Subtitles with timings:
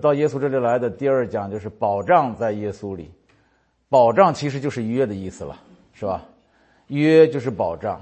[0.00, 3.10] 到耶稣这里来的第二讲就是保障在耶稣里，
[3.88, 5.56] 保障其实就是约的意思了，
[5.92, 6.24] 是吧？
[6.88, 8.00] 约就是保障。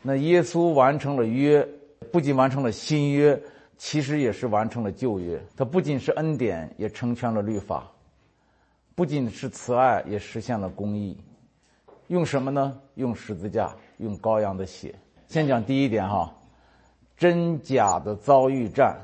[0.00, 1.66] 那耶稣完成了约，
[2.10, 3.40] 不仅完成了新约，
[3.76, 5.40] 其实也是完成了旧约。
[5.56, 7.82] 他不仅是恩典，也成全了律法；
[8.94, 11.16] 不仅是慈爱，也实现了公义。
[12.06, 12.78] 用什么呢？
[12.94, 14.94] 用十字架，用羔羊的血。
[15.26, 16.32] 先讲第一点哈，
[17.16, 18.96] 真假的遭遇战。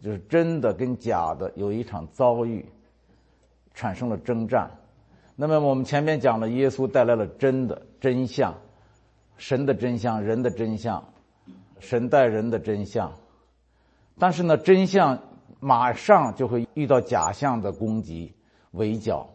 [0.00, 2.64] 就是真的跟假的有一场遭遇，
[3.74, 4.70] 产生了征战。
[5.34, 8.54] 那么我们前面讲了，耶稣带来了真的真相，
[9.36, 11.04] 神的真相，人的真相，
[11.80, 13.12] 神带人的真相。
[14.18, 15.20] 但是呢，真相
[15.60, 18.34] 马上就会遇到假象的攻击
[18.72, 19.30] 围剿。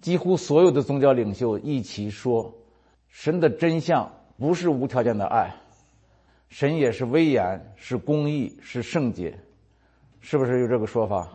[0.00, 2.54] 几乎所有的宗教领袖一起说，
[3.08, 5.54] 神的真相不是无条件的爱。
[6.48, 9.38] 神也是威严，是公义，是圣洁，
[10.20, 11.28] 是不是有这个说法？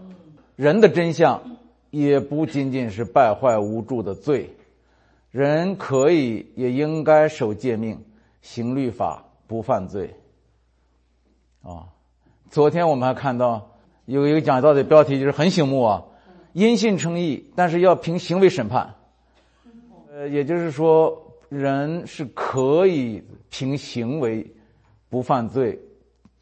[0.56, 1.58] 人的真相
[1.90, 4.50] 也不仅仅是败坏无助的罪，
[5.32, 8.04] 人可以也应该守诫命，
[8.42, 10.16] 行律法，不犯罪。
[11.64, 11.90] 啊，
[12.50, 13.72] 昨天我们还看到
[14.06, 16.06] 有一个讲道的标题就是很醒目啊，
[16.54, 18.96] 因信称义，但是要凭行为审判。
[20.14, 24.48] 呃，也就是说，人是可以凭行为。
[25.10, 25.80] 不犯罪，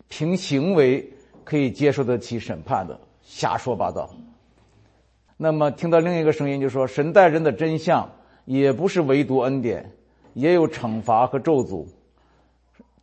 [0.09, 4.09] 凭行为可以接受得起审判的，瞎说八道。
[5.37, 8.09] 那么听到另一个声音，就说神待人的真相
[8.45, 9.91] 也不是唯独恩典，
[10.33, 11.85] 也有惩罚和咒诅，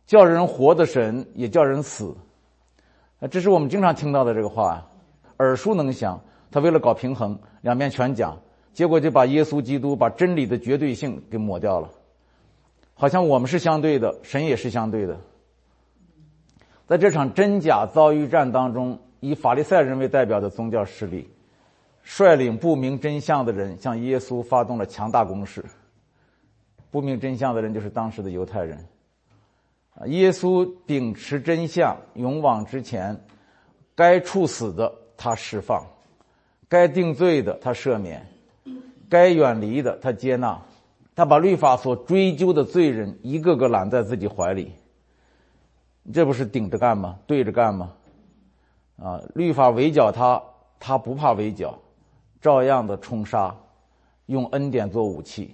[0.05, 2.15] 叫人活的神也叫人死。
[3.31, 4.85] 这是我们经常听到的这个话，
[5.39, 6.21] 耳熟能详。
[6.51, 8.37] 他为了搞平衡，两边全讲，
[8.71, 11.89] 结果就把耶稣基督把真理的绝对性给抹掉了，
[12.93, 15.19] 好像我们是相对的，神也是相对的。
[16.87, 21.27] 在这场真假遭遇战当中，以法利赛人为代表的宗教势力，
[22.03, 25.65] 率领不明真相的人向耶稣发动了强大攻势。
[26.91, 28.77] 不明真相的人就是当时的犹太人。
[29.95, 33.19] 啊，耶稣秉持真相，勇往直前，
[33.95, 35.83] 该处死的他释放，
[36.69, 38.25] 该定罪的他赦免，
[39.09, 40.61] 该远离的他接纳，
[41.15, 44.71] 他把律法所追究的罪人一个个揽在自己怀里。
[46.13, 47.17] 这不是顶着干吗？
[47.25, 47.93] 对着干吗？
[48.97, 50.41] 啊，律法围剿他，
[50.79, 51.79] 他不怕围剿，
[52.41, 53.55] 照样的冲杀，
[54.27, 55.53] 用恩典做武器。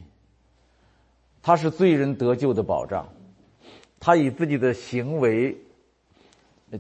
[1.42, 3.08] 他是罪人得救的保障，
[4.00, 5.58] 他以自己的行为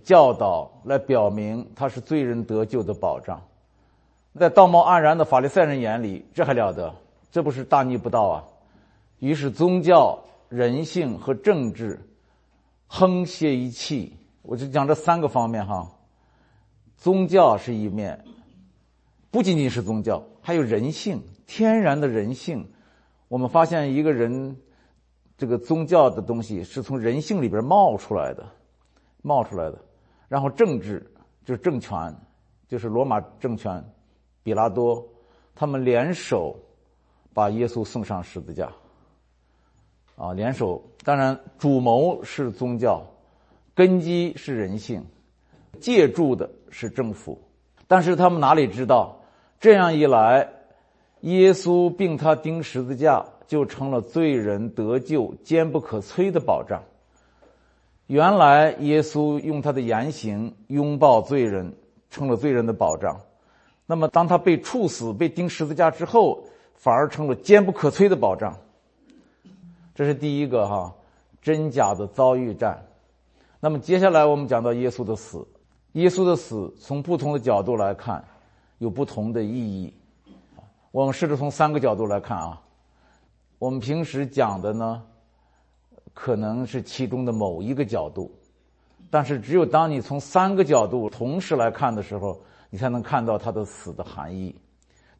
[0.03, 3.41] 教导来表明他是罪人得救的保障。
[4.38, 6.93] 在道貌岸然的法利赛人眼里，这还了得？
[7.31, 8.43] 这不是大逆不道啊！
[9.19, 11.99] 于是宗教、人性和政治。
[12.94, 15.90] 横邪一气，我就讲这三个方面哈。
[16.97, 18.25] 宗教是一面，
[19.31, 22.69] 不仅仅是宗教，还有人性，天然的人性。
[23.30, 24.57] 我们发现一个人，
[25.38, 28.46] 这个宗教的东西是从人性里边冒出来的，
[29.22, 29.81] 冒出来的。
[30.28, 31.13] 然后政治
[31.46, 32.13] 就是政权，
[32.68, 33.81] 就是罗马政权，
[34.44, 35.07] 比拉多，
[35.56, 36.59] 他们联手
[37.34, 38.69] 把耶稣送上十字架。
[40.21, 43.01] 啊，联手当然主谋是宗教，
[43.73, 45.03] 根基是人性，
[45.79, 47.41] 借助的是政府，
[47.87, 49.17] 但是他们哪里知道，
[49.59, 50.47] 这样一来，
[51.21, 56.83] 耶稣并他钉十字架就成了罪人得救坚不可摧的保障。
[58.05, 61.73] 原来耶稣用他的言行拥抱罪人，
[62.11, 63.19] 成了罪人的保障，
[63.88, 66.43] 那么当他被处死、被钉十字架之后，
[66.75, 68.55] 反而成了坚不可摧的保障。
[69.94, 70.94] 这是第一个哈，
[71.41, 72.81] 真假的遭遇战。
[73.59, 75.46] 那么接下来我们讲到耶稣的死，
[75.94, 78.24] 耶稣的死从不同的角度来看，
[78.80, 79.94] 有不同的意义。
[80.91, 82.62] 我们试着从三个角度来看啊。
[83.59, 85.03] 我们平时讲的呢，
[86.13, 88.31] 可能是其中的某一个角度，
[89.09, 94.56] 但是只有当你从三个角度同时来看的时候，你才能看到他的死的含义。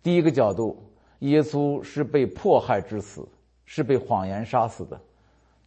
[0.02, 0.84] 第一个角度，
[1.20, 3.28] 耶稣是被迫害致死。
[3.66, 5.00] 是被谎言杀死的，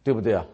[0.03, 0.45] 对不对啊？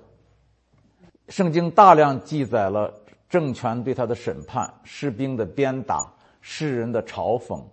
[1.29, 2.93] 圣经大量记载了
[3.29, 6.11] 政权对他的审判、士兵的鞭打、
[6.41, 7.63] 世人的嘲讽、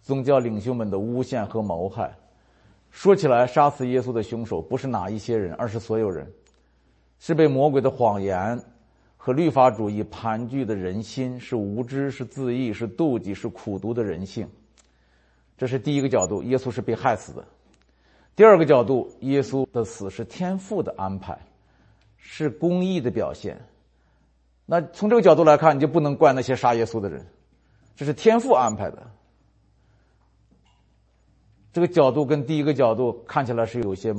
[0.00, 2.14] 宗教领袖们的诬陷和谋害。
[2.90, 6.32] 说起来，杀死耶稣的凶手不是哪一些人，而是所有人，
[7.18, 8.60] 是被魔鬼的谎言
[9.16, 14.48] 和律法主义盘踞的人心，是无知，是自义，是妒忌，是苦毒的人性。
[15.58, 17.44] 这是第一个角度，耶稣是被害死的。
[18.36, 21.38] 第二个角度，耶稣的死是天父的安排，
[22.16, 23.60] 是公义的表现。
[24.64, 27.26] 那从这个角度来看，你就不能怪那些杀耶稣的人，
[27.96, 29.02] 这是天父安排的。
[31.72, 34.14] 这个角度跟第一个角度看起来是有些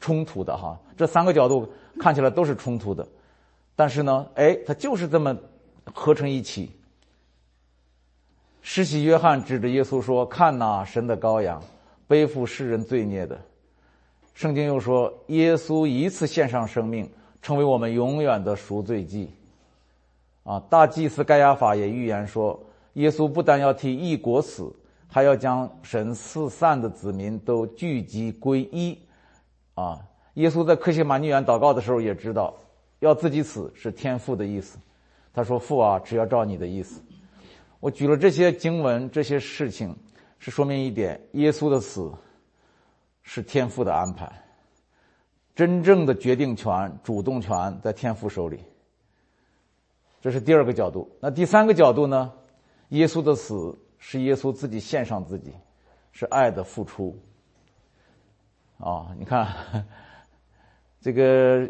[0.00, 1.70] 冲突的哈，这三个角度
[2.00, 3.06] 看起来都是冲突的，
[3.76, 5.36] 但是呢，哎，它就是这么
[5.94, 6.70] 合成一起。
[8.60, 11.62] 施洗约翰指着耶稣说：“看呐，神的羔羊，
[12.08, 13.40] 背负世人罪孽的。”
[14.34, 17.08] 圣经又说：“耶稣一次献上生命，
[17.40, 19.30] 成为我们永远的赎罪祭。”
[20.42, 22.58] 啊，大祭司盖亚法也预言说
[22.94, 24.74] ：“耶稣不但要替一国死。”
[25.10, 28.94] 还要将神四散的子民都聚集归一，
[29.72, 29.98] 啊！
[30.34, 32.54] 耶稣在克西马尼园祷告的时候也知道，
[32.98, 34.78] 要自己死是天父的意思。
[35.32, 37.00] 他说：“父啊，只要照你的意思。”
[37.80, 39.96] 我举了这些经文，这些事情，
[40.38, 42.12] 是说明一点：耶稣的死
[43.22, 44.30] 是天父的安排，
[45.54, 48.60] 真正的决定权、主动权在天父手里。
[50.20, 51.10] 这是第二个角度。
[51.20, 52.32] 那第三个角度呢？
[52.88, 53.78] 耶稣的死。
[54.00, 55.52] 是耶稣自己献上自己，
[56.12, 57.18] 是爱的付出。
[58.78, 59.48] 啊，你看，
[61.00, 61.68] 这个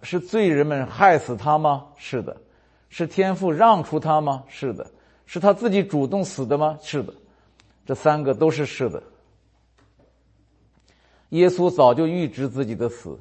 [0.00, 1.88] 是罪人们害死他吗？
[1.98, 2.34] 是的，
[2.88, 4.42] 是天父让出他吗？
[4.48, 4.90] 是的，
[5.26, 6.78] 是他自己主动死的吗？
[6.80, 7.12] 是的，
[7.86, 9.02] 这三个都是是的。
[11.30, 13.18] 耶稣早就预知自己的死，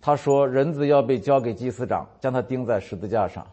[0.00, 3.46] 他说：“人子要被交给祭司长，将他钉在十字架上。”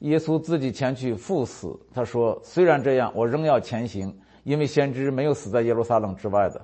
[0.00, 4.14] 耶稣自己前去赴死，他说：“虽然这样，我仍要前行，
[4.44, 6.60] 因为先知没有死在耶路撒冷之外的。”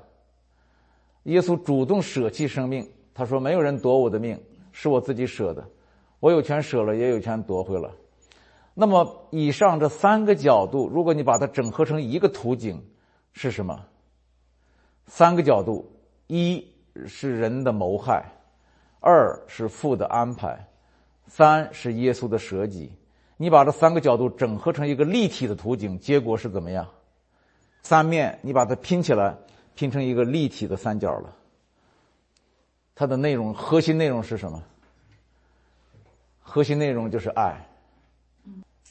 [1.25, 4.39] 耶稣主动舍弃生命，他说：“没有人夺我的命，
[4.73, 5.67] 是我自己舍的，
[6.21, 7.91] 我有权舍了，也有权夺回来。”
[8.77, 12.85] 那么，以上这三个角度，如果你把它整合成一个图景，
[13.33, 13.87] 是什么？
[15.07, 15.93] 三个角度：
[16.27, 16.67] 一
[17.07, 18.25] 是人的谋害，
[18.99, 20.67] 二是父的安排，
[21.29, 22.93] 三是耶稣的舍己。
[23.37, 26.89] 你把这三个角度整合成一个立体的图景，结果是怎么样？
[27.83, 29.37] 三面你把它拼起来，
[29.77, 31.37] 拼成一个立体的三角了。
[32.97, 34.63] 它的内容核心内容是什么？
[36.41, 37.69] 核心内容就是爱。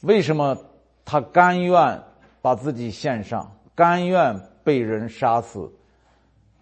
[0.02, 0.56] 为什么
[1.04, 2.02] 他甘愿
[2.42, 5.70] 把自己献上，甘愿被人杀死？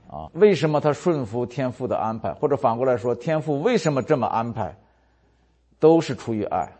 [0.08, 2.32] 啊，为什么他顺服天父的安排？
[2.34, 4.76] 或者反过来说，天父为什么这么安排？
[5.81, 6.70] 都是出于爱。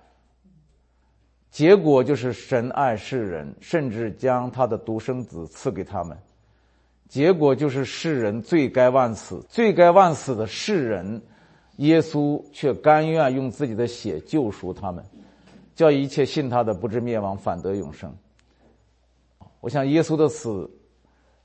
[1.50, 6.16] 结果就是神爱世人，甚至将他的独生子赐给他们。
[7.08, 11.20] 结果就是世人罪该万死，罪该万死的世人，
[11.76, 15.05] 耶稣却甘愿用自己的血救赎他们，
[15.74, 18.14] 叫一切信他的不至灭亡，反得永生。
[19.60, 20.70] 我想耶稣的死，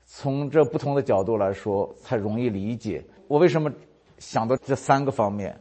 [0.06, 3.04] 从这不同的角度来说才容易理解。
[3.26, 3.72] 我为什么
[4.18, 5.60] 想到这三个方面？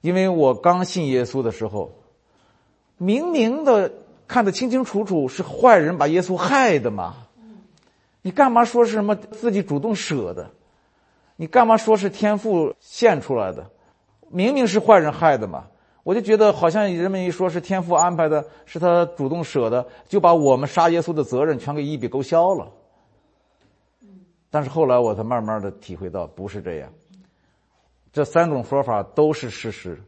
[0.00, 1.92] 因为我刚信耶稣的时候。
[3.00, 3.92] 明明的
[4.26, 7.14] 看得清清楚楚，是坏人把耶稣害的嘛？
[8.22, 10.50] 你干嘛说是什么自己主动舍的？
[11.36, 13.70] 你干嘛说是天赋献出来的？
[14.30, 15.68] 明明是坏人害的嘛？
[16.08, 22.72] 我就觉得好像人们一说是天赋安排的，是他主动舍的，就把我们杀耶稣的责任全给一笔勾销了。
[24.48, 26.90] 但是后来我才慢慢的体会到，不是这样。
[28.10, 30.02] 这三种说法都是事实，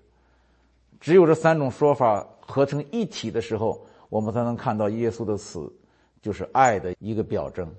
[1.01, 2.27] 只有这三种说法。
[2.41, 5.71] 合成一体的时候，我们才能看到耶稣的死
[6.23, 7.71] 就是爱的一个表征。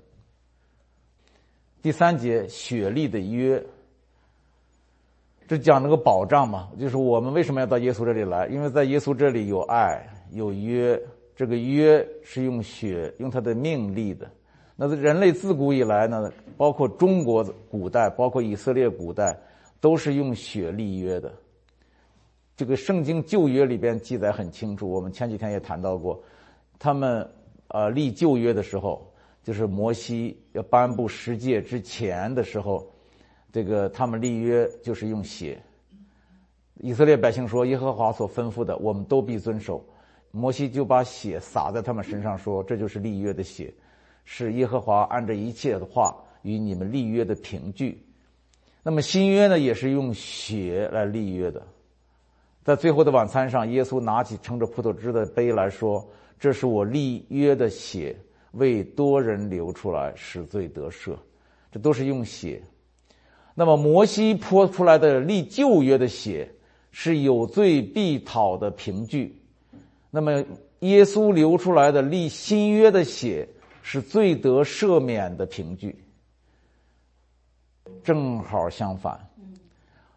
[1.82, 3.60] 第三节血力的约，
[5.52, 8.46] 这讲那个保障嘛，就是我们为什么要到耶稣这里来？
[8.46, 10.98] 因为在耶稣这里有爱有约，
[11.36, 14.26] 这个约是用血用他的命立的。
[14.76, 19.38] 那人类自古以来呢，包括中国古代，包括以色列古代，
[19.78, 21.30] 都是用血立约的。
[22.56, 26.18] 这个圣经旧约里边记载很清楚，我们前几天也谈到过，
[26.78, 27.28] 他们
[27.68, 29.06] 呃立旧约的时候，
[29.44, 32.90] 就是摩西要颁布十诫之前的时候，
[33.52, 35.62] 这个他们立约就是用血。
[36.80, 39.84] 以色列百姓说耶和华所吩咐的，我们都必遵守。
[40.30, 43.72] 摩西就把血洒在他们身上，说这就是立约的血，
[44.24, 48.02] 是耶和华按着一切的话与你们立约的凭据。
[48.82, 51.62] 那么新约呢，也是用血来立约的。
[52.64, 56.04] 在最后的晚餐上，耶稣拿起盛着葡萄汁的杯来说
[56.40, 58.16] ：“这是我立约的血，
[58.52, 61.14] 为多人流出来，使罪得赦。”
[61.70, 62.62] 这都是用血。
[63.54, 66.50] 那么摩西泼出来的立旧约的血，
[66.90, 69.30] 是有罪必讨的凭据；
[70.10, 70.44] 那么
[70.80, 73.48] 耶稣流出来的立新约的血，
[73.82, 75.96] 是罪得赦免的凭据。
[78.02, 79.20] 正好相反。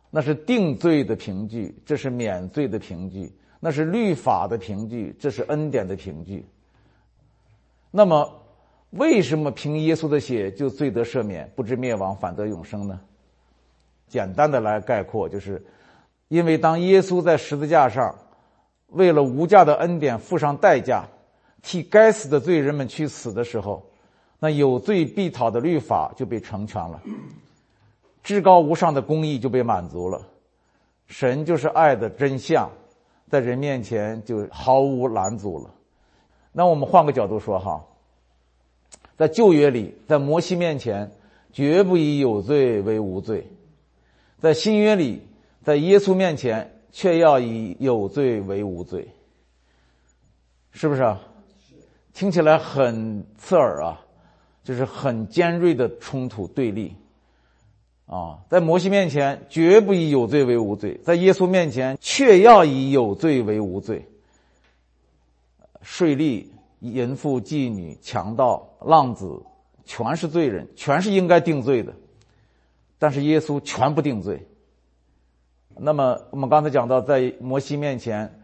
[0.10, 6.46] 那是定罪的凭据，这是免罪的凭据；那是律法的凭据，这是恩典的凭据。
[7.92, 8.32] 那么，
[8.92, 13.02] 为什么凭耶稣的血就罪得赦免，不知灭亡，反得永生呢？
[14.08, 15.64] 简单的来概括，就是
[16.28, 18.16] 因为当耶稣在十字架上
[18.88, 21.06] 为了无价的恩典付上代价，
[21.62, 23.84] 替该死的罪人们去死的时候，
[24.40, 27.02] 那有罪必讨的律法就被成全了，
[28.24, 30.22] 至高无上的公义就被满足了，
[31.08, 32.70] 神就是爱的真相，
[33.30, 35.70] 在人面前就毫无拦阻了。
[36.52, 37.84] 那我们换个角度说哈，
[39.18, 41.12] 在旧约里，在摩西面前，
[41.52, 43.46] 绝不以有罪为无罪。
[44.46, 45.24] 在新约里，
[45.64, 49.08] 在耶稣面前，却要以有罪为无罪，
[50.70, 51.20] 是不是啊？
[52.14, 54.06] 听起来很刺耳啊，
[54.64, 56.94] 就是很尖锐的冲突对立
[58.06, 58.38] 啊。
[58.48, 64.08] 在摩西面前，绝不以有罪为无罪；在耶稣面前，却要以有罪为无罪。
[65.82, 66.46] 税吏、
[66.82, 69.42] 淫妇、妓女、强盗、浪子，
[69.86, 71.92] 全是罪人，全是应该定罪的。
[73.00, 74.48] 但是耶稣全不定罪。
[75.78, 78.40] 那么我们刚才讲到，在摩西面前，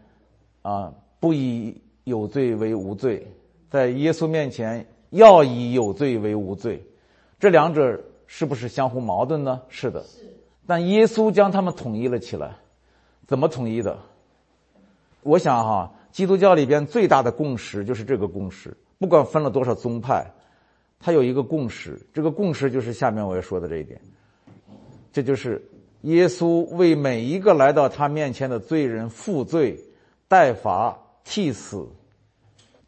[0.60, 3.22] 啊，不以有罪为无罪；
[3.70, 6.84] 在耶稣面前，要以有罪为无罪。
[7.40, 9.62] 这两者是不是相互矛盾呢？
[9.68, 10.04] 是的。
[10.66, 12.56] 但耶稣将他们统一了起来。
[13.26, 13.98] 怎么统一的？
[15.22, 18.76] 我想哈，基督教里边最大的共识就是这个共识。
[18.98, 20.30] 不管分了多少宗派，
[21.00, 22.06] 它有一个共识。
[22.12, 24.00] 这个共识就是下面我要说的这一点。
[25.12, 25.62] 这就是
[26.02, 29.78] 耶稣为每一个来到他面前的罪人负罪、
[30.26, 31.86] 代罚、替死，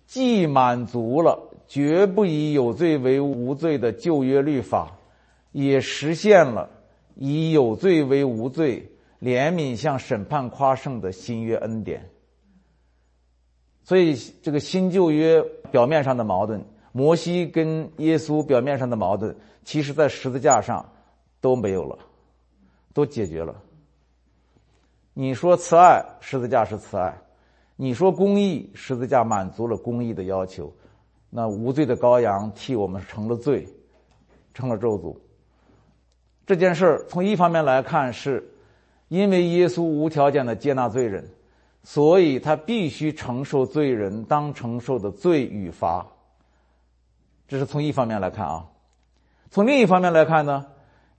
[0.06, 4.98] 既满足了绝不以有罪为无罪的旧约律法，
[5.52, 6.70] 也实现了
[7.14, 8.90] 以有罪为无罪、
[9.20, 12.08] 怜悯向审判夸胜的新约恩典。
[13.84, 20.90] 所以，这个新旧约表面上的矛盾，摩西跟耶稣表面上的矛盾，其实在十字架上
[21.40, 21.98] 都没有了。
[22.94, 23.54] 都解决了。
[25.12, 27.12] 你说慈爱，十字架是慈爱；
[27.76, 30.72] 你说公义，十字架满足了公义的要求。
[31.28, 33.68] 那无罪的羔羊替我们成了罪，
[34.54, 35.16] 成了咒诅。
[36.46, 38.48] 这件事儿从一方面来看，是
[39.08, 41.28] 因为耶稣无条件的接纳罪人，
[41.82, 46.06] 所以他必须承受罪人当承受的罪与罚。
[47.48, 48.66] 这是从一方面来看啊。
[49.50, 50.66] 从另一方面来看呢？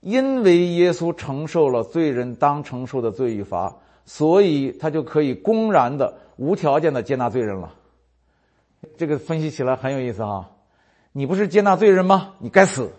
[0.00, 3.74] 因为耶稣承受了罪人当承受的罪与罚，
[4.04, 7.74] 所以他就可以公然的、无条件的接纳罪人了。
[8.96, 10.48] 这个分析起来很有意思哈。
[11.12, 12.34] 你不是接纳罪人吗？
[12.38, 12.92] 你该死。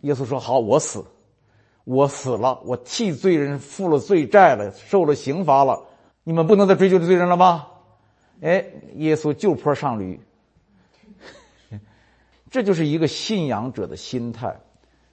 [0.00, 1.04] 耶稣说：“好，我死，
[1.84, 5.80] 我死了，我替罪人付了罪债了，受了刑罚了。
[6.24, 7.66] 你们不能再追究这罪人了吗？”
[8.40, 8.64] 哎，
[8.96, 10.18] 耶稣就坡上驴。
[12.50, 14.56] 这就是一个信仰者的心态。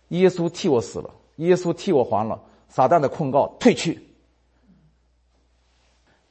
[0.09, 4.01] 耶稣替我死了，耶稣替我还了撒旦的控告，退去。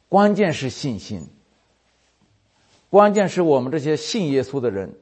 [0.08, 1.28] 关键是信心，
[2.90, 4.94] 关键是我们这些信耶稣的人，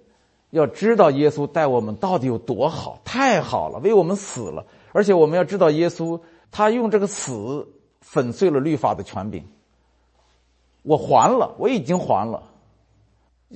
[0.50, 7.68] 要知道耶稣待我们到底有多好，太好了，为我们死了，而且我们要知道耶稣他用这个死
[8.00, 9.47] 粉碎了律法的权柄。
[10.83, 12.42] 我还了，我已经还了。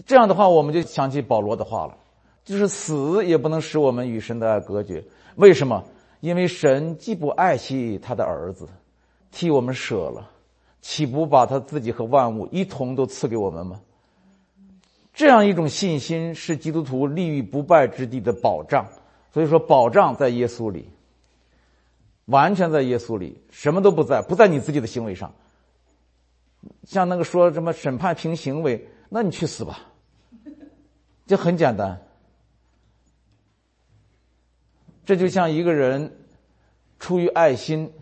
[0.06, 1.96] 这样的话，我们就想起保罗的话了。
[2.44, 5.04] 就是死也不能使我们与神的爱隔绝。
[5.36, 5.84] 为什么？
[6.20, 8.68] 因为神既不爱惜他的儿子，
[9.30, 10.30] 替我们舍了，
[10.82, 13.80] 岂不把他自己和万物一同都赐给我们吗？
[15.14, 18.86] 这样一种信心是基督徒立于不败之地的保障。
[19.32, 20.90] 所以说，保障在耶稣里，
[22.26, 25.32] 完全在耶稣里，什么都不在，不在你自己的行为上。
[26.84, 29.80] 像那个说什么审判凭行为，那你去死吧，
[31.26, 31.98] 就很简单。
[35.10, 36.12] 这就像一个人
[37.00, 37.92] 出于爱心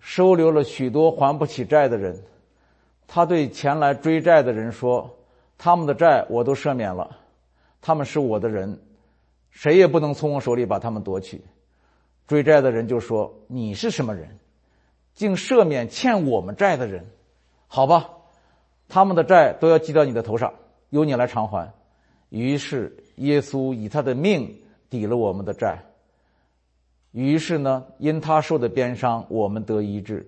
[0.00, 2.14] 收留了许多还不起债的人，
[3.06, 5.16] 他对前来追债的人说
[5.56, 7.16] ：“他们的债我都赦免了，
[7.80, 8.78] 他们是我的人，
[9.50, 11.40] 谁也不能从我手里把他们夺去。”
[12.28, 14.28] 追债的人就说：“你是什么人，
[15.14, 17.02] 竟赦免欠我们债的人？
[17.66, 18.10] 好吧，
[18.90, 20.52] 他们的债都要记到你的头上，
[20.90, 21.72] 由你来偿还。”
[22.28, 24.54] 于是耶稣以他的命
[24.90, 25.82] 抵了我们的债。
[27.16, 30.18] 于是呢，因他受的鞭伤，我们得医治；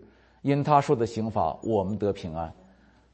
[0.40, 2.50] 因他受的刑罚，我们得平安。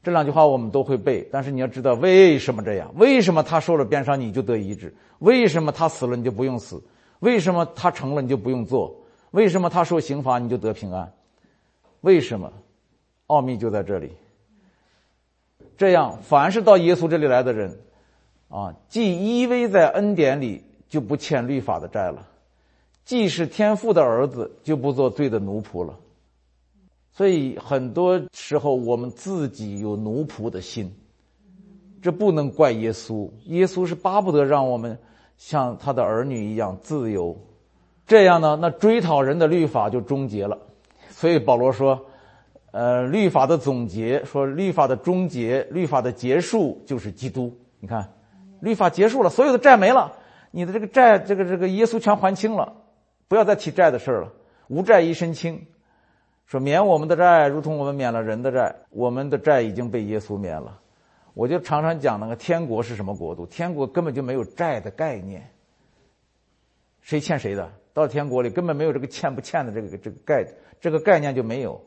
[0.01, 2.89] 这两句话我们都会背，但是你要知道为什么这样？
[2.95, 4.95] 为什么他受了鞭伤你就得医治？
[5.19, 6.81] 为什么他死了你就不用死？
[7.19, 8.95] 为什么他成了你就不用做？
[9.31, 11.11] 为什么他受刑罚你就得平安？
[11.99, 12.53] 为什么？
[13.27, 14.13] 奥秘就在这里。
[15.75, 17.77] 这样，凡是到耶稣这里来的人，
[18.47, 22.21] 啊，既依偎在恩典里，就不欠律法的债了；
[23.05, 25.95] 既是天父的儿子，就不做罪的奴仆了。
[27.11, 30.91] 所以很多时候，我们自己有奴仆的心，
[32.01, 33.29] 这不能怪耶稣。
[33.45, 34.97] 耶稣是巴不得让我们
[35.37, 37.37] 像他的儿女一样自由，
[38.07, 40.57] 这样呢，那追讨人的律法就终结了。
[41.11, 42.07] 所以保罗说
[42.71, 47.55] ：“呃，律法的总结，说律法的终结，律法的结束就是基督。
[47.79, 48.11] 你看，
[48.59, 50.11] 律法结束了，所有的债没了，
[50.51, 52.73] 你的这个债，这个这个耶稣全还清了，
[53.27, 54.31] 不要再提债的事了，
[54.67, 55.65] 无债一身轻。”
[56.45, 60.79] 说免我们的债，如同我们免了人的债，我们的债已经被耶稣免了。
[61.33, 63.47] 我就常常讲那个天国是什么国度？
[63.47, 65.49] 天国根本就没有债的概念，
[67.01, 67.69] 谁欠谁的？
[67.93, 70.45] 到天国里根本没有这个欠不欠的这个这个概
[70.79, 71.81] 这个概念就没有。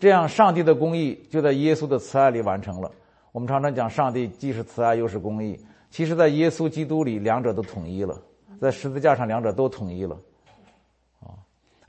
[0.00, 2.90] 这样，上帝的公义就在耶稣的慈爱里完成了。
[3.32, 5.60] 我们常常讲，上帝既是慈爱又是公义，
[5.90, 8.18] 其实在耶稣基督里，两者都统一了，
[8.58, 10.18] 在十字架上，两者都统一了。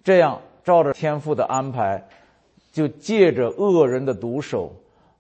[0.08, 0.40] 这样。
[0.64, 2.08] 照着天父的安排，
[2.72, 4.74] 就借着恶人的毒手，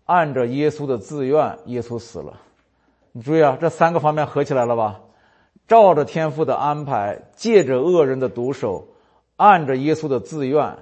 [0.05, 2.39] 按着耶稣的自愿，耶稣死了。
[3.11, 5.01] 你注意啊，这三个方面合起来了吧？
[5.67, 8.87] 照着天父的安排，借着恶人的毒手，
[9.35, 10.77] 按着耶稣的自愿。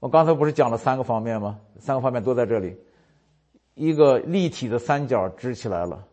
[0.00, 1.58] 我刚才不是讲了三个方面吗？
[1.78, 2.76] 三个方面都在这里，
[3.74, 6.04] 一个立体的三角支起来了。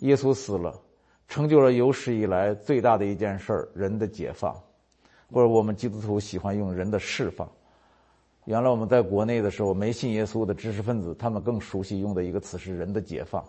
[0.00, 0.80] 耶稣死了，
[1.28, 4.52] 成就了有史以来最大的一件事儿——人的解放。
[5.32, 7.48] 或者我们基督徒喜欢用人的释放。
[8.46, 13.44] 原来我们在国内的时候，没信耶稣的知识分子，他们更熟悉用的一个词是“人的解放”。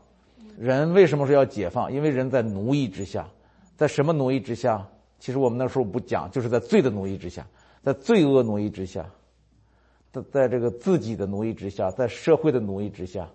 [0.60, 1.92] 人为什么说要解放？
[1.92, 3.28] 因为人在奴役之下，
[3.76, 4.86] 在什么奴役之下？
[5.18, 7.48] 其实我们那时候不讲，就是在罪的奴役之下，
[7.82, 9.06] 在罪恶奴役之下，
[10.12, 13.28] 在在这个自己的奴役之下，在社会的奴役之下。